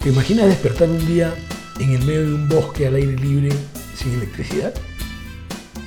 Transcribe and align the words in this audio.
¿Te 0.00 0.08
imaginas 0.08 0.46
despertar 0.46 0.88
un 0.88 1.06
día 1.06 1.34
en 1.78 1.90
el 1.90 2.02
medio 2.06 2.22
de 2.22 2.34
un 2.34 2.48
bosque 2.48 2.86
al 2.86 2.94
aire 2.94 3.14
libre 3.16 3.50
sin 3.94 4.14
electricidad? 4.14 4.72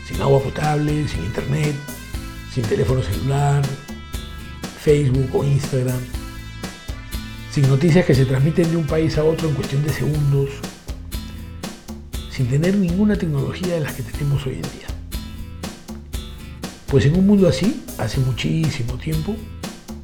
Sin 0.07 0.21
agua 0.21 0.39
potable, 0.39 1.07
sin 1.07 1.23
internet, 1.23 1.73
sin 2.53 2.63
teléfono 2.63 3.01
celular, 3.01 3.63
Facebook 4.83 5.29
o 5.33 5.43
Instagram, 5.43 5.99
sin 7.51 7.67
noticias 7.67 8.05
que 8.05 8.13
se 8.13 8.27
transmiten 8.27 8.69
de 8.69 8.77
un 8.77 8.85
país 8.85 9.17
a 9.17 9.23
otro 9.23 9.49
en 9.49 9.55
cuestión 9.55 9.83
de 9.83 9.89
segundos, 9.89 10.49
sin 12.29 12.47
tener 12.47 12.75
ninguna 12.75 13.15
tecnología 13.15 13.73
de 13.73 13.79
las 13.79 13.93
que 13.93 14.03
tenemos 14.03 14.45
hoy 14.45 14.53
en 14.53 14.61
día. 14.61 14.87
Pues 16.85 17.07
en 17.07 17.17
un 17.17 17.25
mundo 17.25 17.47
así, 17.47 17.83
hace 17.97 18.19
muchísimo 18.19 18.93
tiempo, 18.99 19.35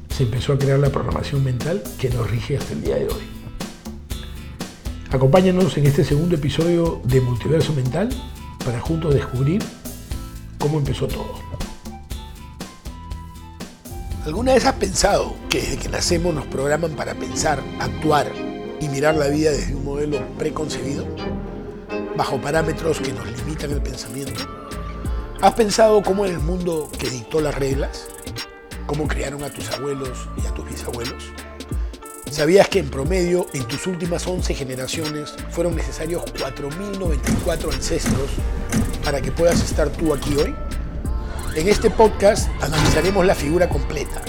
se 0.08 0.24
empezó 0.24 0.54
a 0.54 0.58
crear 0.58 0.80
la 0.80 0.90
programación 0.90 1.44
mental 1.44 1.80
que 1.96 2.10
nos 2.10 2.28
rige 2.28 2.56
hasta 2.56 2.72
el 2.72 2.82
día 2.82 2.96
de 2.96 3.06
hoy. 3.06 3.39
Acompáñanos 5.12 5.76
en 5.76 5.86
este 5.86 6.04
segundo 6.04 6.36
episodio 6.36 7.00
de 7.02 7.20
Multiverso 7.20 7.72
Mental 7.72 8.08
para 8.64 8.78
juntos 8.78 9.12
descubrir 9.12 9.60
cómo 10.56 10.78
empezó 10.78 11.08
todo. 11.08 11.34
¿Alguna 14.24 14.54
vez 14.54 14.66
has 14.66 14.74
pensado 14.74 15.34
que 15.48 15.60
desde 15.60 15.78
que 15.78 15.88
nacemos 15.88 16.32
nos 16.32 16.46
programan 16.46 16.92
para 16.92 17.16
pensar, 17.16 17.60
actuar 17.80 18.30
y 18.80 18.88
mirar 18.88 19.16
la 19.16 19.26
vida 19.26 19.50
desde 19.50 19.74
un 19.74 19.84
modelo 19.84 20.24
preconcebido? 20.38 21.04
Bajo 22.16 22.40
parámetros 22.40 23.00
que 23.00 23.12
nos 23.12 23.26
limitan 23.36 23.72
el 23.72 23.82
pensamiento. 23.82 24.42
¿Has 25.40 25.54
pensado 25.54 26.02
cómo 26.02 26.24
era 26.24 26.34
el 26.34 26.40
mundo 26.40 26.88
que 26.96 27.10
dictó 27.10 27.40
las 27.40 27.56
reglas? 27.56 28.06
¿Cómo 28.86 29.08
criaron 29.08 29.42
a 29.42 29.50
tus 29.50 29.72
abuelos 29.72 30.28
y 30.40 30.46
a 30.46 30.54
tus 30.54 30.70
bisabuelos? 30.70 31.32
¿Sabías 32.30 32.68
que 32.68 32.78
en 32.78 32.88
promedio 32.88 33.48
en 33.54 33.64
tus 33.64 33.88
últimas 33.88 34.24
11 34.24 34.54
generaciones 34.54 35.34
fueron 35.50 35.74
necesarios 35.74 36.22
4.094 36.26 37.74
ancestros 37.74 38.30
para 39.04 39.20
que 39.20 39.32
puedas 39.32 39.60
estar 39.64 39.90
tú 39.90 40.14
aquí 40.14 40.36
hoy? 40.36 40.54
En 41.56 41.66
este 41.66 41.90
podcast 41.90 42.48
analizaremos 42.62 43.26
la 43.26 43.34
figura 43.34 43.68
completa. 43.68 44.22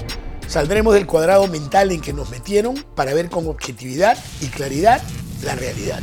Saldremos 0.47 0.95
del 0.95 1.05
cuadrado 1.05 1.45
mental 1.45 1.91
en 1.91 2.01
que 2.01 2.11
nos 2.11 2.31
metieron 2.31 2.73
para 2.95 3.13
ver 3.13 3.29
con 3.29 3.47
objetividad 3.47 4.17
y 4.41 4.47
claridad 4.47 4.99
la 5.45 5.53
realidad. 5.53 5.99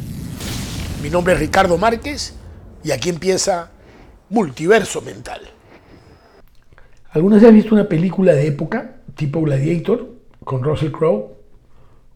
Mi 1.02 1.10
nombre 1.10 1.34
es 1.34 1.40
Ricardo 1.40 1.78
Márquez 1.78 2.34
y 2.84 2.92
aquí 2.92 3.08
empieza 3.08 3.72
Multiverso 4.30 5.02
Mental. 5.02 5.40
¿Alguna 7.10 7.36
vez 7.36 7.44
has 7.44 7.52
visto 7.52 7.74
una 7.74 7.88
película 7.88 8.34
de 8.34 8.46
época 8.46 9.00
tipo 9.16 9.42
Gladiator 9.42 10.14
con 10.44 10.62
Russell 10.62 10.92
Crowe? 10.92 11.37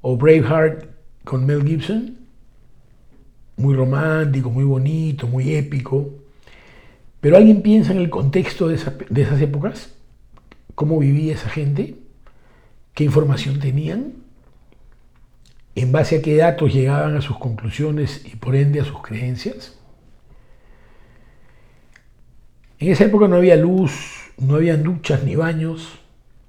O 0.03 0.17
Braveheart 0.17 0.84
con 1.25 1.47
Mel 1.47 1.64
Gibson, 1.64 2.19
muy 3.56 3.75
romántico, 3.75 4.50
muy 4.50 4.64
bonito, 4.64 5.27
muy 5.27 5.55
épico. 5.55 6.11
Pero 7.20 7.36
alguien 7.36 7.62
piensa 7.62 7.92
en 7.92 7.98
el 7.98 8.11
contexto 8.11 8.69
de, 8.69 8.75
esas 8.75 9.41
épocas, 9.41 9.95
cómo 10.75 10.98
vivía 10.98 11.34
esa 11.34 11.48
gente, 11.48 11.97
qué 12.95 13.05
información 13.05 13.61
tenían, 13.61 14.14
en 15.75 15.92
base 15.92 16.19
a 16.19 16.23
qué 16.23 16.36
datos 16.36 16.75
llegaban 16.75 17.17
a 17.17 17.23
sus 17.23 17.39
conclusiones 17.39 18.25
y 18.27 18.36
por 18.36 18.56
ende 18.56 18.80
a 18.80 18.84
sus 18.84 19.00
creencias. 19.00 19.78
En 22.80 22.91
esa 22.91 23.05
época 23.05 23.28
no 23.28 23.36
había 23.36 23.55
luz, 23.55 24.33
no 24.39 24.56
había 24.56 24.77
duchas 24.77 25.23
ni 25.23 25.36
baños, 25.36 26.00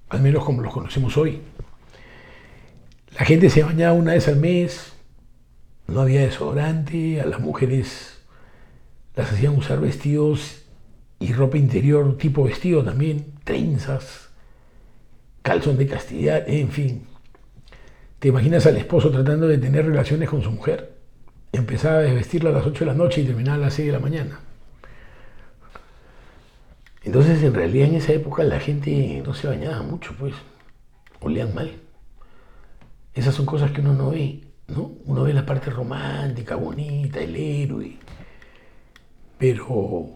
al 0.10 0.22
menos 0.22 0.44
como 0.44 0.64
los 0.64 0.74
conocemos 0.74 1.16
hoy. 1.16 1.40
La 3.24 3.28
gente 3.28 3.50
se 3.50 3.64
bañaba 3.64 3.94
una 3.94 4.12
vez 4.12 4.28
al 4.28 4.36
mes, 4.36 4.92
no 5.88 6.02
había 6.02 6.20
desodorante, 6.20 7.22
a 7.22 7.26
las 7.26 7.40
mujeres 7.40 8.22
las 9.16 9.32
hacían 9.32 9.58
usar 9.58 9.80
vestidos 9.80 10.64
y 11.20 11.32
ropa 11.32 11.58
interior 11.58 12.18
tipo 12.18 12.44
vestido 12.44 12.84
también, 12.84 13.28
trenzas, 13.46 14.28
calzón 15.42 15.78
de 15.78 15.88
castidad, 15.88 16.44
en 16.50 16.70
fin. 16.70 17.08
¿Te 18.20 18.28
imaginas 18.28 18.66
al 18.66 18.76
esposo 18.76 19.10
tratando 19.10 19.48
de 19.48 19.58
tener 19.58 19.86
relaciones 19.86 20.30
con 20.30 20.42
su 20.42 20.52
mujer? 20.52 20.94
Empezaba 21.54 22.00
a 22.00 22.02
desvestirla 22.02 22.50
a 22.50 22.54
las 22.54 22.66
8 22.66 22.80
de 22.84 22.92
la 22.92 22.98
noche 22.98 23.22
y 23.22 23.26
terminaba 23.26 23.56
a 23.56 23.62
las 23.62 23.76
6 23.76 23.86
de 23.86 23.94
la 23.94 24.00
mañana. 24.00 24.42
Entonces, 27.06 27.42
en 27.42 27.54
realidad, 27.54 27.88
en 27.88 27.96
esa 27.96 28.12
época 28.12 28.44
la 28.44 28.60
gente 28.60 29.24
no 29.26 29.34
se 29.34 29.48
bañaba 29.48 29.82
mucho, 29.82 30.14
pues, 30.20 30.34
olían 31.22 31.56
mal. 31.56 31.83
Esas 33.14 33.36
son 33.36 33.46
cosas 33.46 33.72
que 33.72 33.82
uno 33.82 33.94
no 33.94 34.12
ve, 34.12 34.42
¿no? 34.68 34.94
Uno 35.06 35.24
ve 35.24 35.34
la 35.34 35.46
parte 35.46 35.70
romántica, 35.70 36.56
bonita, 36.56 37.20
el 37.20 37.36
héroe, 37.36 37.98
pero 39.38 40.10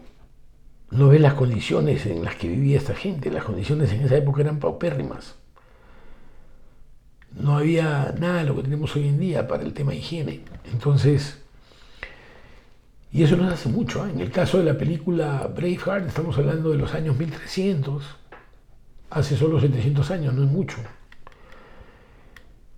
no 0.92 1.08
ve 1.10 1.20
las 1.20 1.34
condiciones 1.34 2.06
en 2.06 2.24
las 2.24 2.36
que 2.36 2.48
vivía 2.48 2.78
esta 2.78 2.96
gente. 2.96 3.30
Las 3.30 3.44
condiciones 3.44 3.92
en 3.92 4.02
esa 4.02 4.18
época 4.18 4.42
eran 4.42 4.60
paupérrimas. 4.60 5.36
No 7.34 7.58
había 7.58 8.16
nada 8.20 8.40
de 8.40 8.46
lo 8.46 8.56
que 8.56 8.64
tenemos 8.64 8.96
hoy 8.96 9.08
en 9.08 9.20
día 9.20 9.48
para 9.48 9.64
el 9.64 9.74
tema 9.74 9.92
de 9.92 9.98
higiene. 9.98 10.42
Entonces, 10.72 11.40
y 13.12 13.24
eso 13.24 13.36
no 13.36 13.48
hace 13.48 13.70
mucho. 13.70 14.06
¿eh? 14.06 14.12
En 14.12 14.22
el 14.22 14.32
caso 14.32 14.58
de 14.58 14.64
la 14.64 14.78
película 14.78 15.52
Braveheart, 15.56 16.08
estamos 16.08 16.38
hablando 16.38 16.72
de 16.72 16.78
los 16.78 16.94
años 16.94 17.18
1300, 17.18 18.04
hace 19.10 19.38
solo 19.38 19.60
700 19.60 20.12
años, 20.12 20.34
no 20.34 20.44
es 20.44 20.50
mucho. 20.50 20.78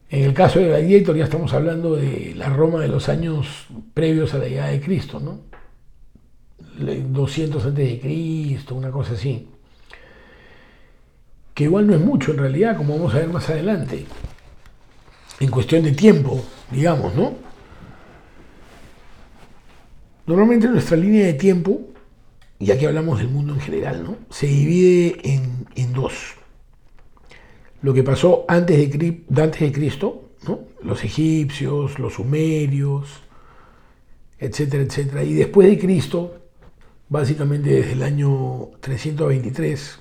En 0.09 0.23
el 0.23 0.33
caso 0.33 0.59
de 0.59 0.67
Gladiator 0.67 1.15
ya 1.15 1.25
estamos 1.25 1.53
hablando 1.53 1.95
de 1.95 2.33
la 2.35 2.49
Roma 2.49 2.81
de 2.81 2.87
los 2.87 3.09
años 3.09 3.67
previos 3.93 4.33
a 4.33 4.39
la 4.39 4.47
llegada 4.47 4.71
de 4.71 4.81
Cristo, 4.81 5.19
¿no? 5.19 5.41
200 6.79 7.63
antes 7.63 7.89
de 7.89 7.99
Cristo, 7.99 8.73
una 8.73 8.89
cosa 8.89 9.13
así. 9.13 9.47
Que 11.53 11.65
igual 11.65 11.85
no 11.85 11.93
es 11.93 12.01
mucho 12.01 12.31
en 12.31 12.39
realidad, 12.39 12.75
como 12.75 12.95
vamos 12.95 13.13
a 13.13 13.19
ver 13.19 13.29
más 13.29 13.49
adelante. 13.49 14.05
En 15.39 15.51
cuestión 15.51 15.83
de 15.83 15.91
tiempo, 15.91 16.43
digamos, 16.71 17.13
¿no? 17.13 17.35
Normalmente 20.25 20.67
nuestra 20.67 20.97
línea 20.97 21.27
de 21.27 21.33
tiempo, 21.33 21.81
y 22.57 22.71
aquí 22.71 22.85
hablamos 22.85 23.19
del 23.19 23.27
mundo 23.27 23.53
en 23.53 23.59
general, 23.59 24.03
¿no? 24.03 24.15
Se 24.31 24.47
divide 24.47 25.19
en, 25.23 25.67
en 25.75 25.93
dos 25.93 26.38
lo 27.81 27.93
que 27.93 28.03
pasó 28.03 28.45
antes 28.47 28.97
de, 28.97 29.23
antes 29.35 29.61
de 29.61 29.71
Cristo, 29.71 30.29
los 30.83 31.03
egipcios, 31.03 31.99
los 31.99 32.13
sumerios, 32.13 33.21
etcétera, 34.37 34.83
etcétera. 34.83 35.23
Y 35.23 35.33
después 35.33 35.67
de 35.69 35.77
Cristo, 35.77 36.35
básicamente 37.09 37.69
desde 37.71 37.93
el 37.93 38.03
año 38.03 38.69
323, 38.79 39.99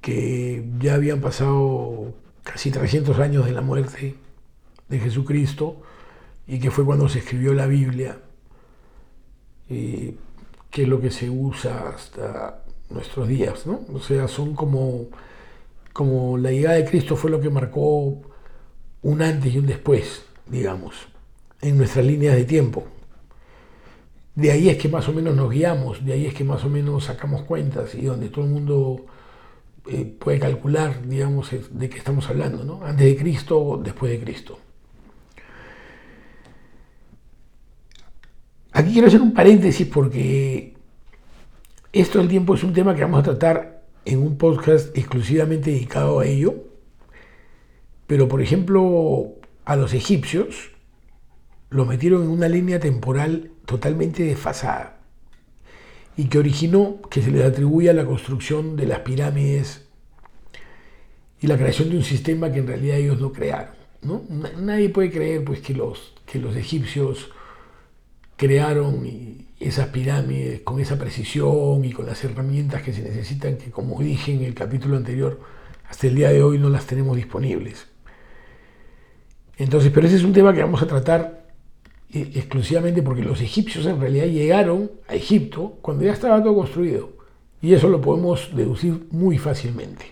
que 0.00 0.64
ya 0.78 0.94
habían 0.94 1.20
pasado 1.20 2.12
casi 2.42 2.70
300 2.70 3.18
años 3.18 3.46
de 3.46 3.52
la 3.52 3.62
muerte 3.62 4.16
de 4.88 4.98
Jesucristo 4.98 5.80
y 6.46 6.58
que 6.58 6.70
fue 6.70 6.84
cuando 6.84 7.08
se 7.08 7.20
escribió 7.20 7.54
la 7.54 7.66
Biblia, 7.66 8.18
que 9.66 10.82
es 10.82 10.88
lo 10.88 11.00
que 11.00 11.10
se 11.10 11.30
usa 11.30 11.88
hasta 11.88 12.62
nuestros 12.90 13.28
días, 13.28 13.66
¿no? 13.66 13.80
O 13.94 14.00
sea, 14.00 14.28
son 14.28 14.54
como 14.54 15.06
como 15.94 16.36
la 16.36 16.50
llegada 16.50 16.74
de 16.74 16.84
Cristo 16.84 17.16
fue 17.16 17.30
lo 17.30 17.40
que 17.40 17.48
marcó 17.48 18.20
un 19.02 19.22
antes 19.22 19.54
y 19.54 19.58
un 19.58 19.66
después, 19.66 20.24
digamos, 20.46 20.94
en 21.62 21.78
nuestras 21.78 22.04
líneas 22.04 22.34
de 22.34 22.44
tiempo. 22.44 22.84
De 24.34 24.50
ahí 24.50 24.68
es 24.68 24.76
que 24.76 24.88
más 24.88 25.08
o 25.08 25.12
menos 25.12 25.36
nos 25.36 25.48
guiamos, 25.48 26.04
de 26.04 26.12
ahí 26.12 26.26
es 26.26 26.34
que 26.34 26.42
más 26.42 26.64
o 26.64 26.68
menos 26.68 27.04
sacamos 27.04 27.42
cuentas 27.42 27.94
y 27.94 28.02
donde 28.02 28.28
todo 28.28 28.44
el 28.44 28.50
mundo 28.50 29.06
eh, 29.86 30.04
puede 30.04 30.40
calcular, 30.40 31.06
digamos, 31.06 31.50
de 31.70 31.88
qué 31.88 31.98
estamos 31.98 32.28
hablando, 32.28 32.64
¿no? 32.64 32.84
Antes 32.84 33.06
de 33.06 33.16
Cristo 33.16 33.56
o 33.60 33.76
después 33.76 34.10
de 34.10 34.18
Cristo. 34.18 34.58
Aquí 38.72 38.92
quiero 38.92 39.06
hacer 39.06 39.22
un 39.22 39.32
paréntesis 39.32 39.86
porque 39.86 40.74
esto 41.92 42.18
del 42.18 42.26
tiempo 42.26 42.56
es 42.56 42.64
un 42.64 42.72
tema 42.72 42.96
que 42.96 43.02
vamos 43.02 43.20
a 43.20 43.22
tratar 43.22 43.73
en 44.04 44.20
un 44.20 44.36
podcast 44.36 44.96
exclusivamente 44.96 45.70
dedicado 45.70 46.20
a 46.20 46.26
ello, 46.26 46.54
pero 48.06 48.28
por 48.28 48.42
ejemplo 48.42 49.34
a 49.64 49.76
los 49.76 49.94
egipcios 49.94 50.70
lo 51.70 51.86
metieron 51.86 52.22
en 52.22 52.28
una 52.28 52.48
línea 52.48 52.78
temporal 52.78 53.50
totalmente 53.66 54.22
desfasada 54.22 55.00
y 56.16 56.26
que 56.26 56.38
originó 56.38 57.00
que 57.10 57.22
se 57.22 57.30
les 57.30 57.44
atribuya 57.44 57.92
la 57.92 58.04
construcción 58.04 58.76
de 58.76 58.86
las 58.86 59.00
pirámides 59.00 59.86
y 61.40 61.46
la 61.46 61.56
creación 61.56 61.90
de 61.90 61.96
un 61.96 62.04
sistema 62.04 62.52
que 62.52 62.60
en 62.60 62.66
realidad 62.66 62.98
ellos 62.98 63.20
no 63.20 63.32
crearon. 63.32 63.74
¿no? 64.02 64.22
Nadie 64.58 64.90
puede 64.90 65.10
creer 65.10 65.44
pues, 65.44 65.60
que, 65.60 65.74
los, 65.74 66.14
que 66.26 66.38
los 66.38 66.56
egipcios 66.56 67.30
crearon 68.44 69.46
esas 69.58 69.88
pirámides 69.88 70.60
con 70.60 70.78
esa 70.78 70.98
precisión 70.98 71.82
y 71.84 71.92
con 71.92 72.04
las 72.04 72.22
herramientas 72.24 72.82
que 72.82 72.92
se 72.92 73.02
necesitan, 73.02 73.56
que 73.56 73.70
como 73.70 73.98
dije 74.00 74.34
en 74.34 74.44
el 74.44 74.52
capítulo 74.52 74.98
anterior, 74.98 75.40
hasta 75.88 76.08
el 76.08 76.14
día 76.14 76.30
de 76.30 76.42
hoy 76.42 76.58
no 76.58 76.68
las 76.68 76.86
tenemos 76.86 77.16
disponibles. 77.16 77.86
Entonces, 79.56 79.90
pero 79.94 80.06
ese 80.06 80.16
es 80.16 80.24
un 80.24 80.34
tema 80.34 80.52
que 80.52 80.62
vamos 80.62 80.82
a 80.82 80.86
tratar 80.86 81.46
eh, 82.12 82.32
exclusivamente 82.34 83.02
porque 83.02 83.22
los 83.22 83.40
egipcios 83.40 83.86
en 83.86 83.98
realidad 83.98 84.26
llegaron 84.26 84.90
a 85.08 85.14
Egipto 85.14 85.78
cuando 85.80 86.04
ya 86.04 86.12
estaba 86.12 86.42
todo 86.42 86.54
construido. 86.54 87.14
Y 87.62 87.72
eso 87.72 87.88
lo 87.88 88.02
podemos 88.02 88.54
deducir 88.54 89.06
muy 89.10 89.38
fácilmente. 89.38 90.04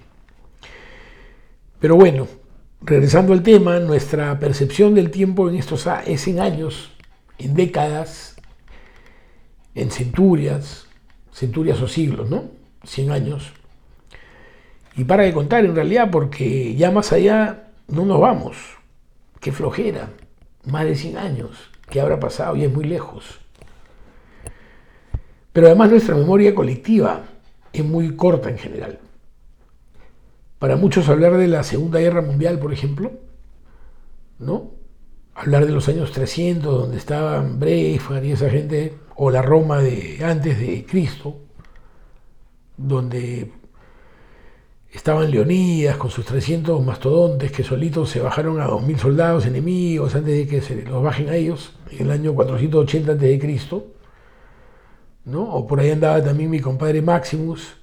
Pero 1.81 1.97
bueno, 1.97 2.29
regresando 2.81 3.35
al 3.35 3.43
tema, 3.43 3.79
nuestra 3.79 4.39
percepción 4.39 4.95
del 4.95 5.11
tiempo 5.11 5.51
en 5.51 5.57
estos 5.57 5.87
es 6.07 6.27
en 6.29 6.41
años, 6.41 6.93
en 7.39 7.55
décadas, 7.55 8.37
en 9.75 9.91
centurias, 9.91 10.87
centurias 11.33 11.81
o 11.81 11.89
siglos, 11.89 12.31
¿no? 12.31 12.45
100 12.85 13.11
años. 13.11 13.53
Y 14.97 15.05
para 15.05 15.25
de 15.25 15.33
contar 15.33 15.65
en 15.65 15.75
realidad, 15.75 16.11
porque 16.11 16.75
ya 16.75 16.91
más 16.91 17.13
allá 17.13 17.71
no 17.89 18.05
nos 18.05 18.21
vamos. 18.21 18.57
Qué 19.41 19.53
flojera. 19.53 20.11
Más 20.65 20.85
de 20.85 20.97
100 20.97 21.17
años. 21.17 21.71
¿Qué 21.89 22.01
habrá 22.01 22.21
pasado? 22.21 22.57
Y 22.57 22.65
es 22.65 22.73
muy 22.73 22.85
lejos. 22.85 23.41
Pero 25.53 25.67
además 25.67 25.91
nuestra 25.91 26.15
memoria 26.15 26.55
colectiva 26.55 27.25
es 27.73 27.85
muy 27.85 28.17
corta 28.17 28.49
en 28.49 28.59
general. 28.59 28.99
Para 30.59 30.77
muchos 30.77 31.09
hablar 31.09 31.37
de 31.37 31.49
la 31.49 31.63
Segunda 31.63 31.99
Guerra 31.99 32.23
Mundial, 32.23 32.59
por 32.59 32.73
ejemplo, 32.73 33.13
¿no? 34.39 34.71
Hablar 35.35 35.67
de 35.67 35.73
los 35.73 35.89
años 35.89 36.13
300, 36.13 36.81
donde 36.81 36.99
estaban 36.99 37.59
Breifar 37.59 38.25
y 38.25 38.33
esa 38.33 38.51
gente, 38.51 38.95
o 39.17 39.31
la 39.31 39.43
Roma 39.43 39.79
de 39.79 40.19
antes 40.25 40.59
de 40.59 40.85
Cristo, 40.85 41.39
donde 42.77 43.51
estaban 44.93 45.31
Leonidas 45.31 45.97
con 45.97 46.11
sus 46.11 46.25
300 46.27 46.85
mastodontes 46.85 47.51
que 47.51 47.65
solitos 47.65 48.11
se 48.11 48.21
bajaron 48.21 48.61
a 48.61 48.69
2.000 48.69 48.99
soldados 48.99 49.47
enemigos 49.47 50.15
antes 50.15 50.37
de 50.37 50.47
que 50.47 50.61
se 50.61 50.83
los 50.83 51.03
bajen 51.03 51.31
a 51.31 51.37
ellos, 51.37 51.75
en 51.91 52.07
el 52.07 52.11
año 52.11 52.35
480 52.35 53.13
a.C. 53.13 53.83
¿no? 55.25 55.45
O 55.45 55.67
por 55.67 55.81
ahí 55.81 55.91
andaba 55.91 56.23
también 56.23 56.51
mi 56.51 56.61
compadre 56.61 57.01
Maximus, 57.01 57.77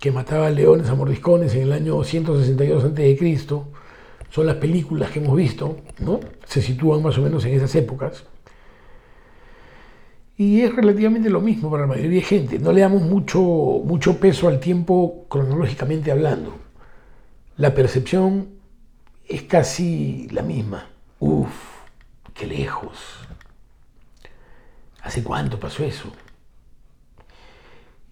que 0.00 0.12
mataba 0.12 0.48
leones 0.48 0.88
a 0.88 0.94
mordiscones 0.94 1.54
en 1.54 1.62
el 1.62 1.72
año 1.72 2.02
162 2.02 2.84
a.C. 2.84 3.68
Son 4.30 4.46
las 4.46 4.56
películas 4.56 5.10
que 5.10 5.20
hemos 5.20 5.36
visto, 5.36 5.78
¿no? 6.00 6.20
Se 6.46 6.60
sitúan 6.60 7.02
más 7.02 7.16
o 7.18 7.22
menos 7.22 7.44
en 7.44 7.54
esas 7.54 7.74
épocas. 7.74 8.24
Y 10.36 10.60
es 10.60 10.74
relativamente 10.74 11.30
lo 11.30 11.40
mismo 11.40 11.70
para 11.70 11.82
la 11.82 11.88
mayoría 11.88 12.20
de 12.20 12.22
gente. 12.22 12.58
No 12.58 12.70
le 12.70 12.82
damos 12.82 13.02
mucho, 13.02 13.40
mucho 13.40 14.20
peso 14.20 14.46
al 14.46 14.60
tiempo 14.60 15.26
cronológicamente 15.28 16.12
hablando. 16.12 16.54
La 17.56 17.74
percepción 17.74 18.50
es 19.26 19.42
casi 19.42 20.28
la 20.30 20.42
misma. 20.42 20.90
Uf, 21.18 21.50
qué 22.34 22.46
lejos. 22.46 22.98
¿Hace 25.02 25.24
cuánto 25.24 25.58
pasó 25.58 25.84
eso? 25.84 26.12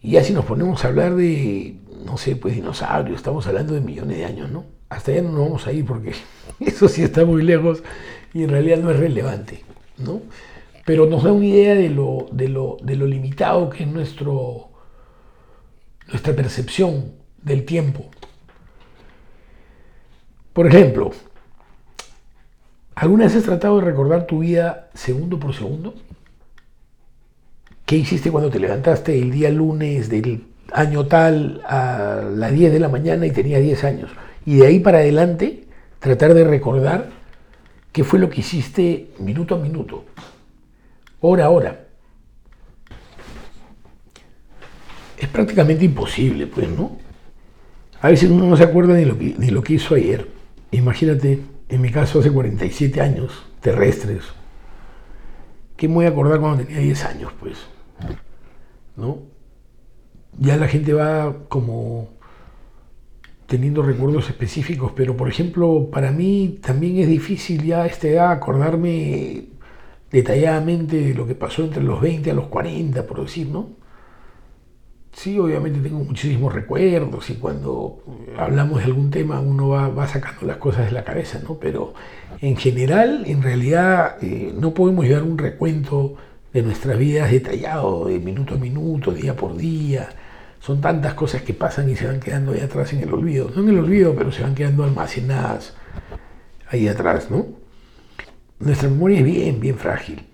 Y 0.03 0.13
ya 0.13 0.25
si 0.25 0.33
nos 0.33 0.45
ponemos 0.45 0.85
a 0.85 0.89
hablar 0.89 1.15
de, 1.15 1.77
no 2.05 2.17
sé, 2.17 2.37
pues 2.37 2.55
dinosaurios, 2.55 3.19
estamos 3.19 3.47
hablando 3.47 3.75
de 3.75 3.81
millones 3.81 4.17
de 4.17 4.25
años, 4.25 4.51
¿no? 4.51 4.65
Hasta 4.89 5.13
allá 5.13 5.23
no 5.23 5.33
nos 5.33 5.41
vamos 5.41 5.67
a 5.67 5.73
ir 5.73 5.85
porque 5.85 6.15
eso 6.61 6.89
sí 6.89 7.03
está 7.03 7.25
muy 7.25 7.43
lejos 7.43 7.83
y 8.33 8.45
en 8.45 8.51
realidad 8.51 8.79
no 8.79 8.91
es 8.91 8.99
relevante, 8.99 9.65
¿no? 9.99 10.21
pero 10.87 11.07
nos 11.07 11.25
da 11.25 11.33
una 11.33 11.45
idea 11.45 11.75
de 11.75 11.91
lo, 11.91 12.29
de 12.31 12.49
lo, 12.49 13.07
limitado 13.07 13.69
que 13.69 13.83
es 13.83 13.89
nuestro, 13.91 14.69
nuestra 16.07 16.33
percepción 16.33 17.11
del 17.43 17.65
tiempo. 17.65 18.05
Por 20.53 20.69
ejemplo, 20.69 21.11
¿alguna 22.95 23.25
vez 23.25 23.35
has 23.35 23.43
tratado 23.43 23.81
de 23.81 23.85
recordar 23.85 24.29
tu 24.29 24.39
vida 24.39 24.89
segundo 24.95 25.41
por 25.41 25.55
segundo? 25.55 25.93
¿Qué 27.85 27.97
hiciste 27.97 28.31
cuando 28.31 28.49
te 28.49 28.61
levantaste 28.61 29.19
el 29.19 29.33
día 29.33 29.51
lunes 29.51 30.09
del 30.09 30.47
año 30.73 31.05
tal 31.07 31.63
a 31.67 32.23
las 32.33 32.53
10 32.53 32.73
de 32.73 32.79
la 32.79 32.89
mañana 32.89 33.27
y 33.27 33.33
tenías 33.33 33.61
10 33.61 33.85
años? 33.85 34.11
Y 34.47 34.57
de 34.57 34.67
ahí 34.67 34.81
para 34.81 34.99
adelante 34.99 35.67
tratar 35.99 36.33
de 36.33 36.45
recordar 36.45 37.11
qué 37.93 38.05
fue 38.05 38.19
lo 38.19 38.31
que 38.31 38.41
hiciste 38.41 39.11
minuto 39.19 39.57
a 39.57 39.59
minuto 39.59 40.05
hora 41.21 41.47
a 41.47 41.51
hora. 41.51 41.87
Es 45.19 45.29
prácticamente 45.29 45.85
imposible, 45.85 46.47
pues, 46.47 46.69
¿no? 46.69 46.99
A 48.01 48.09
veces 48.09 48.31
uno 48.31 48.47
no 48.47 48.57
se 48.57 48.65
acuerda 48.65 48.95
ni 48.95 49.05
lo 49.05 49.19
que, 49.19 49.35
ni 49.39 49.49
lo 49.49 49.63
que 49.63 49.75
hizo 49.75 49.95
ayer. 49.95 50.29
Imagínate, 50.71 51.41
en 51.69 51.81
mi 51.81 51.91
caso 51.91 52.21
hace 52.21 52.31
47 52.31 53.01
años, 53.01 53.33
terrestres. 53.61 54.25
¿Qué 55.77 55.89
me 55.89 55.95
voy 55.95 56.07
a 56.07 56.11
acordar 56.11 56.39
cuando 56.39 56.65
tenía 56.65 56.81
10 56.81 57.05
años, 57.07 57.33
pues? 57.41 57.57
¿No? 58.97 59.19
Ya 60.39 60.57
la 60.57 60.69
gente 60.69 60.93
va 60.93 61.35
como 61.49 62.11
teniendo 63.47 63.83
recuerdos 63.83 64.29
específicos, 64.29 64.93
pero 64.95 65.17
por 65.17 65.29
ejemplo, 65.29 65.89
para 65.91 66.11
mí 66.11 66.59
también 66.63 66.99
es 66.99 67.09
difícil 67.09 67.63
ya 67.65 67.83
a 67.83 67.87
esta 67.87 68.09
edad 68.09 68.33
acordarme 68.33 69.45
detalladamente 70.11 71.15
lo 71.15 71.27
que 71.27 71.35
pasó 71.35 71.63
entre 71.65 71.83
los 71.83 72.01
20 72.01 72.31
a 72.31 72.35
los 72.35 72.47
40, 72.47 73.07
por 73.07 73.23
decir, 73.23 73.49
¿no? 73.49 73.71
Sí, 75.13 75.39
obviamente 75.39 75.81
tengo 75.81 76.01
muchísimos 76.01 76.53
recuerdos 76.53 77.31
y 77.31 77.37
cuando 77.37 78.03
hablamos 78.37 78.81
de 78.81 78.85
algún 78.85 79.11
tema 79.11 79.41
uno 79.41 79.71
va, 79.71 80.07
sacando 80.07 80.47
las 80.47 80.59
cosas 80.59 80.87
de 80.87 80.93
la 80.93 81.05
cabeza, 81.05 81.41
¿no? 81.43 81.55
Pero 81.59 81.95
en 82.41 82.57
general, 82.57 83.25
en 83.27 83.43
realidad, 83.43 84.23
eh, 84.23 84.53
no 84.55 84.75
podemos 84.75 85.07
llevar 85.07 85.23
un 85.23 85.39
recuento 85.39 86.17
de 86.53 86.63
nuestras 86.63 86.99
vidas 86.99 87.31
detallado, 87.31 88.07
de 88.07 88.19
minuto 88.19 88.57
a 88.57 88.59
minuto, 88.59 89.13
día 89.13 89.35
por 89.35 89.57
día. 89.57 90.11
Son 90.67 90.81
tantas 90.81 91.15
cosas 91.15 91.43
que 91.43 91.55
pasan 91.55 91.89
y 91.89 91.95
se 91.95 92.09
van 92.09 92.19
quedando 92.19 92.51
ahí 92.51 92.59
atrás 92.59 92.93
en 92.93 93.01
el 93.01 93.15
olvido. 93.15 93.53
No 93.55 93.63
en 93.63 93.69
el 93.69 93.79
olvido, 93.79 94.17
pero 94.17 94.33
se 94.33 94.43
van 94.43 94.57
quedando 94.57 94.83
almacenadas 94.83 95.77
ahí 96.69 96.89
atrás, 96.89 97.31
¿no? 97.31 97.47
nuestra 98.59 98.89
memoria 98.89 99.21
es 99.21 99.25
bien, 99.25 99.61
bien 99.61 99.79
frágil. 99.79 100.27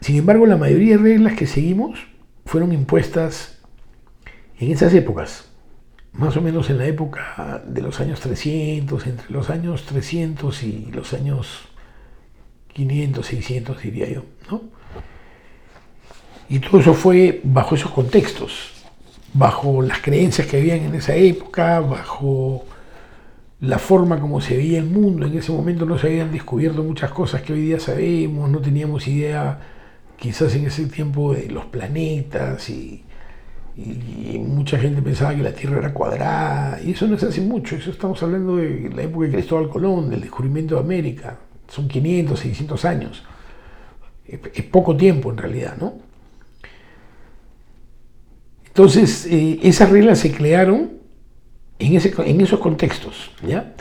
Sin 0.00 0.14
embargo, 0.14 0.46
la 0.46 0.56
mayoría 0.56 0.96
de 0.96 1.02
reglas 1.02 1.34
que 1.34 1.48
seguimos 1.48 2.06
fueron 2.44 2.72
impuestas 2.72 3.58
en 4.60 4.70
esas 4.70 4.94
épocas, 4.94 5.50
más 6.12 6.36
o 6.36 6.40
menos 6.40 6.70
en 6.70 6.78
la 6.78 6.86
época 6.86 7.64
de 7.66 7.82
los 7.82 7.98
años 7.98 8.20
300, 8.20 9.08
entre 9.08 9.28
los 9.28 9.50
años 9.50 9.86
300 9.86 10.62
y 10.62 10.92
los 10.92 11.14
años 11.14 11.66
500, 12.74 13.26
600, 13.26 13.82
diría 13.82 14.08
yo. 14.08 14.22
¿no? 14.48 14.75
Y 16.48 16.60
todo 16.60 16.80
eso 16.80 16.94
fue 16.94 17.40
bajo 17.42 17.74
esos 17.74 17.90
contextos, 17.90 18.72
bajo 19.32 19.82
las 19.82 20.00
creencias 20.00 20.46
que 20.46 20.58
habían 20.58 20.80
en 20.80 20.94
esa 20.94 21.14
época, 21.14 21.80
bajo 21.80 22.64
la 23.60 23.78
forma 23.78 24.20
como 24.20 24.40
se 24.40 24.56
veía 24.56 24.78
el 24.78 24.86
mundo. 24.86 25.26
En 25.26 25.36
ese 25.36 25.52
momento 25.52 25.84
no 25.86 25.98
se 25.98 26.08
habían 26.08 26.32
descubierto 26.32 26.82
muchas 26.82 27.10
cosas 27.10 27.42
que 27.42 27.52
hoy 27.52 27.62
día 27.62 27.80
sabemos, 27.80 28.50
no 28.50 28.60
teníamos 28.60 29.08
idea 29.08 29.58
quizás 30.16 30.54
en 30.54 30.66
ese 30.66 30.86
tiempo 30.86 31.34
de 31.34 31.48
los 31.48 31.66
planetas 31.66 32.68
y, 32.70 33.02
mucha 34.38 34.78
gente 34.78 35.02
pensaba 35.02 35.34
que 35.34 35.42
la 35.42 35.52
Tierra 35.52 35.76
era 35.76 35.92
cuadrada 35.92 36.80
y 36.82 36.92
eso 36.92 37.06
no 37.06 37.16
es 37.16 37.22
hace 37.22 37.42
mucho, 37.42 37.76
eso 37.76 37.90
estamos 37.90 38.22
hablando 38.22 38.56
de 38.56 38.90
la 38.94 39.02
época 39.02 39.26
de 39.26 39.32
Cristóbal 39.32 39.68
Colón, 39.68 40.08
del 40.08 40.22
descubrimiento 40.22 40.76
de 40.76 40.80
América, 40.80 41.36
son 41.68 41.86
500, 41.86 42.40
600 42.40 42.84
años, 42.86 43.22
es, 44.26 44.64
poco 44.64 44.96
tiempo 44.96 45.30
en 45.30 45.36
realidad, 45.36 45.76
¿no? 45.78 46.05
Entonces, 48.76 49.26
eh, 49.30 49.58
esas 49.62 49.88
reglas 49.88 50.18
se 50.18 50.32
crearon 50.32 50.98
en, 51.78 51.96
esos 51.96 52.60
contextos. 52.60 53.30
¿ya? 53.42 53.72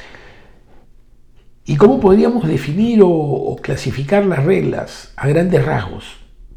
¿Y 1.66 1.76
cómo 1.76 2.00
podríamos 2.00 2.48
definir 2.48 3.02
o, 3.04 3.58
clasificar 3.62 4.26
las 4.26 4.46
reglas 4.46 5.12
a 5.18 5.28
grandes 5.28 5.66
rasgos? 5.66 6.06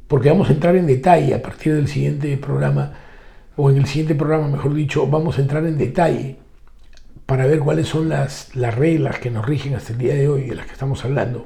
Porque 0.07 0.29
vamos 0.29 0.51
a 0.51 0.53
entrar 0.53 0.77
en 0.77 0.87
detalle 0.87 1.35
a 1.35 1.43
partir 1.43 1.75
del 1.75 1.89
siguiente 1.89 2.37
programa, 2.37 2.93
o 3.57 3.71
en 3.71 3.79
el 3.79 3.87
siguiente 3.87 4.15
programa, 4.15 4.47
mejor 4.47 4.73
dicho, 4.73 5.09
vamos 5.09 5.39
a 5.39 5.41
entrar 5.41 5.67
en 5.67 5.77
detalle 5.77 6.37
para 7.27 7.45
ver 7.45 7.59
cuáles 7.59 7.89
son 7.89 8.09
las, 8.09 8.55
las 8.55 8.73
reglas 8.73 9.19
que 9.19 9.33
nos 9.33 9.45
rigen 9.45 9.75
hasta 9.75 9.95
el 9.95 9.99
día 9.99 10.15
de 10.15 10.29
hoy, 10.29 10.43
de 10.43 10.55
las 10.55 10.67
que 10.67 10.75
estamos 10.75 11.05
hablando. 11.05 11.45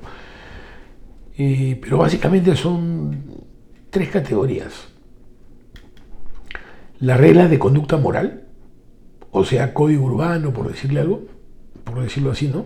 Eh, 1.39 1.79
pero 1.81 1.97
básicamente 1.97 2.55
son 2.55 3.25
tres 3.89 4.11
categorías. 4.11 4.92
Las 7.03 7.19
reglas 7.19 7.51
de 7.51 7.59
conducta 7.59 7.97
moral, 7.97 8.45
o 9.33 9.45
sea, 9.45 9.75
código 9.75 10.05
urbano, 10.05 10.53
por 10.53 10.69
decirle 10.69 11.01
algo, 11.01 11.25
por 11.83 12.01
decirlo 12.01 12.31
así, 12.31 12.47
¿no? 12.47 12.65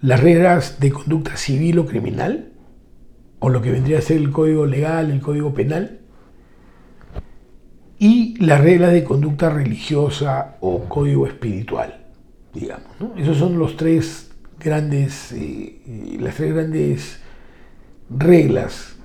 Las 0.00 0.20
reglas 0.20 0.80
de 0.80 0.90
conducta 0.90 1.36
civil 1.36 1.80
o 1.80 1.86
criminal, 1.86 2.52
o 3.38 3.50
lo 3.50 3.60
que 3.60 3.72
vendría 3.72 3.98
a 3.98 4.00
ser 4.00 4.16
el 4.16 4.30
código 4.30 4.64
legal, 4.64 5.10
el 5.10 5.20
código 5.20 5.52
penal, 5.52 6.00
y 7.98 8.42
las 8.42 8.62
reglas 8.62 8.92
de 8.92 9.04
conducta 9.04 9.50
religiosa 9.50 10.56
o 10.60 10.84
código 10.84 11.26
espiritual, 11.26 12.06
digamos. 12.54 12.88
¿no? 12.98 13.14
Esos 13.18 13.36
son 13.36 13.58
los 13.58 13.76
tres 13.76 14.30
grandes, 14.58 15.32
eh, 15.32 16.16
las 16.18 16.36
tres 16.36 16.54
grandes 16.54 17.20
reglas. 18.08 18.96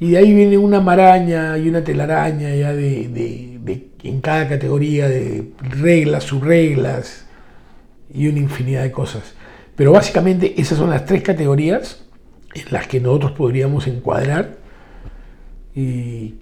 Y 0.00 0.12
de 0.12 0.18
ahí 0.18 0.32
viene 0.32 0.56
una 0.56 0.80
maraña 0.80 1.58
y 1.58 1.68
una 1.68 1.84
telaraña 1.84 2.54
ya 2.54 2.72
de, 2.72 3.90
en 4.02 4.20
cada 4.22 4.48
categoría 4.48 5.06
de 5.08 5.52
reglas, 5.60 6.24
subreglas 6.24 7.26
y 8.12 8.26
una 8.26 8.38
infinidad 8.38 8.82
de 8.82 8.90
cosas. 8.90 9.34
Pero 9.76 9.92
básicamente 9.92 10.58
esas 10.58 10.78
son 10.78 10.88
las 10.88 11.04
tres 11.04 11.22
categorías 11.22 12.02
en 12.54 12.64
las 12.70 12.86
que 12.88 12.98
nosotros 12.98 13.32
podríamos 13.32 13.86
encuadrar 13.86 14.56
y 15.74 16.36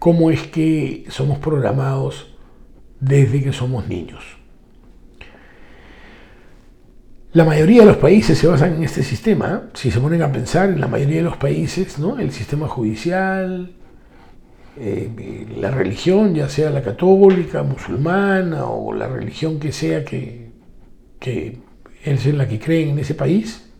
cómo 0.00 0.32
es 0.32 0.42
que 0.48 1.04
somos 1.08 1.38
programados 1.38 2.34
desde 2.98 3.44
que 3.44 3.52
somos 3.52 3.86
niños. 3.86 4.41
La 7.34 7.44
mayoría 7.44 7.80
de 7.80 7.86
los 7.86 7.96
países 7.96 8.36
se 8.38 8.46
basan 8.46 8.74
en 8.74 8.84
este 8.84 9.02
sistema. 9.02 9.70
Si 9.72 9.90
se 9.90 10.00
ponen 10.00 10.20
a 10.22 10.30
pensar, 10.30 10.68
en 10.68 10.80
la 10.80 10.86
mayoría 10.86 11.16
de 11.16 11.22
los 11.22 11.38
países, 11.38 11.98
¿no? 11.98 12.18
el 12.18 12.30
sistema 12.30 12.68
judicial, 12.68 13.72
eh, 14.78 15.46
la 15.58 15.70
religión, 15.70 16.34
ya 16.34 16.48
sea 16.48 16.70
la 16.70 16.82
católica, 16.82 17.62
musulmana 17.62 18.66
o 18.66 18.92
la 18.92 19.08
religión 19.08 19.58
que 19.58 19.72
sea 19.72 20.04
que, 20.04 20.50
que 21.18 21.58
es 22.04 22.26
en 22.26 22.36
la 22.36 22.48
que 22.48 22.58
creen 22.58 22.90
en 22.90 22.98
ese 22.98 23.14
país, 23.14 23.70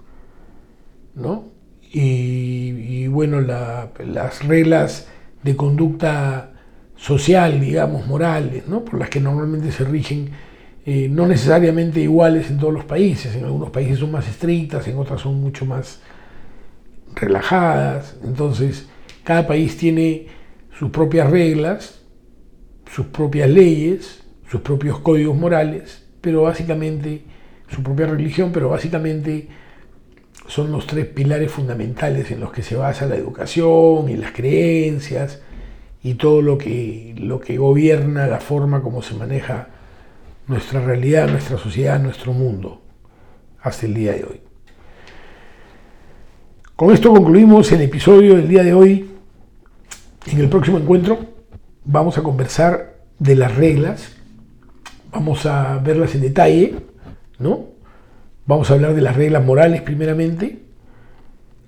¿no? 1.14 1.52
Y, 1.94 3.06
bueno, 3.08 3.42
las 3.42 4.46
reglas 4.46 5.08
de 5.42 5.56
conducta 5.56 6.52
social, 6.96 7.60
digamos, 7.60 8.06
morales, 8.06 8.66
¿no? 8.66 8.82
por 8.82 8.98
las 8.98 9.10
que 9.10 9.20
normalmente 9.20 9.72
se 9.72 9.84
rigen, 9.84 10.30
eh, 10.84 11.08
no 11.08 11.26
necesariamente 11.26 12.00
iguales 12.00 12.50
en 12.50 12.58
todos 12.58 12.74
los 12.74 12.84
países. 12.84 13.34
En 13.36 13.44
algunos 13.44 13.70
países 13.70 13.98
son 13.98 14.10
más 14.10 14.28
estrictas, 14.28 14.86
en 14.88 14.98
otras 14.98 15.20
son 15.20 15.40
mucho 15.40 15.64
más 15.64 16.00
relajadas. 17.14 18.16
Entonces, 18.24 18.88
cada 19.24 19.46
país 19.46 19.76
tiene 19.76 20.26
sus 20.78 20.90
propias 20.90 21.30
reglas, 21.30 22.00
sus 22.90 23.06
propias 23.06 23.48
leyes, 23.48 24.24
sus 24.50 24.60
propios 24.60 24.98
códigos 24.98 25.36
morales, 25.36 26.04
pero 26.20 26.42
básicamente 26.42 27.22
su 27.68 27.82
propia 27.82 28.06
religión, 28.06 28.50
pero 28.52 28.68
básicamente 28.68 29.48
son 30.48 30.72
los 30.72 30.86
tres 30.86 31.06
pilares 31.06 31.50
fundamentales 31.50 32.30
en 32.30 32.40
los 32.40 32.52
que 32.52 32.62
se 32.62 32.76
basa 32.76 33.06
la 33.06 33.16
educación 33.16 34.08
y 34.08 34.16
las 34.16 34.32
creencias 34.32 35.40
y 36.02 36.14
todo 36.14 36.42
lo 36.42 36.58
que, 36.58 37.14
lo 37.16 37.40
que 37.40 37.56
gobierna 37.56 38.26
la 38.26 38.40
forma 38.40 38.82
como 38.82 39.02
se 39.02 39.14
maneja 39.14 39.68
nuestra 40.52 40.80
realidad, 40.80 41.28
nuestra 41.28 41.56
sociedad, 41.56 41.98
nuestro 41.98 42.32
mundo 42.32 42.82
hasta 43.60 43.86
el 43.86 43.94
día 43.94 44.12
de 44.12 44.24
hoy. 44.24 44.40
Con 46.76 46.92
esto 46.92 47.12
concluimos 47.12 47.72
el 47.72 47.80
episodio 47.80 48.36
del 48.36 48.48
día 48.48 48.62
de 48.62 48.74
hoy. 48.74 49.10
En 50.26 50.38
el 50.38 50.48
próximo 50.48 50.78
encuentro 50.78 51.18
vamos 51.84 52.18
a 52.18 52.22
conversar 52.22 52.98
de 53.18 53.34
las 53.34 53.54
reglas, 53.54 54.12
vamos 55.10 55.46
a 55.46 55.78
verlas 55.78 56.14
en 56.14 56.20
detalle, 56.20 56.76
¿no? 57.38 57.66
Vamos 58.44 58.70
a 58.70 58.74
hablar 58.74 58.94
de 58.94 59.00
las 59.00 59.16
reglas 59.16 59.44
morales 59.44 59.80
primeramente, 59.80 60.62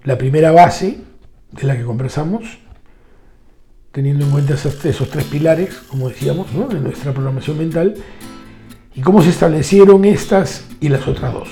la 0.02 0.18
primera 0.18 0.52
base 0.52 0.98
de 1.52 1.66
la 1.66 1.76
que 1.76 1.84
conversamos, 1.84 2.58
teniendo 3.92 4.24
en 4.26 4.30
cuenta 4.32 4.54
esos, 4.54 4.78
tres 5.10 5.24
pilares, 5.24 5.76
como 5.88 6.08
decíamos, 6.08 6.48
de 6.68 6.80
nuestra 6.80 7.12
programación 7.12 7.56
mental, 7.58 7.94
y 8.94 9.00
cómo 9.00 9.22
se 9.22 9.30
establecieron 9.30 10.04
estas 10.04 10.64
y 10.80 10.88
las 10.88 11.06
otras 11.08 11.32
dos. 11.32 11.48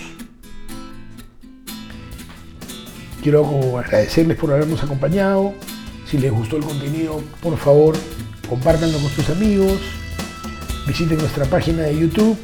Quiero 3.22 3.78
agradecerles 3.78 4.37
por 4.37 4.52
habernos 4.52 4.82
acompañado. 4.82 5.54
Si 6.06 6.18
les 6.18 6.32
gustó 6.32 6.56
el 6.56 6.64
contenido, 6.64 7.22
por 7.40 7.56
favor, 7.56 7.96
compártanlo 8.49 8.99
con 8.99 9.11
sus 9.11 9.30
amigos. 9.30 9.78
Visiten 10.87 11.18
nuestra 11.18 11.44
página 11.44 11.82
de 11.82 11.99
YouTube. 11.99 12.37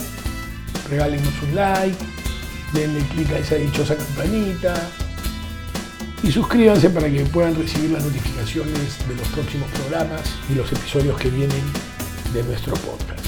Regálenos 0.89 1.33
un 1.43 1.55
like. 1.55 1.97
Denle 2.73 3.01
clic 3.09 3.31
a 3.33 3.39
esa 3.39 3.57
dichosa 3.57 3.97
campanita. 3.97 4.75
Y 6.23 6.31
suscríbanse 6.31 6.91
para 6.91 7.11
que 7.11 7.25
puedan 7.27 7.57
recibir 7.57 7.91
las 7.91 8.05
notificaciones 8.05 9.09
de 9.09 9.15
los 9.17 9.29
próximos 9.29 9.69
programas 9.71 10.23
y 10.51 10.55
los 10.55 10.71
episodios 10.73 11.19
que 11.19 11.31
vienen 11.31 11.63
de 12.33 12.43
nuestro 12.43 12.75
podcast. 12.75 13.28